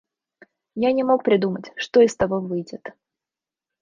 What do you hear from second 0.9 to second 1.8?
не мог придумать,